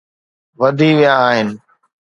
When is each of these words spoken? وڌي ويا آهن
وڌي 0.59 0.89
ويا 0.97 1.13
آهن 1.29 1.49